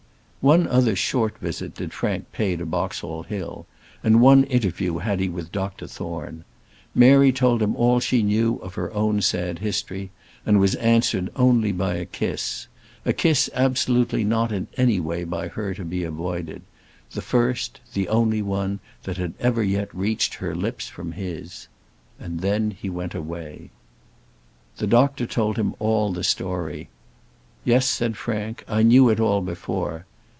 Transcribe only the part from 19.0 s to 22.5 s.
that had ever yet reached her lips from his. And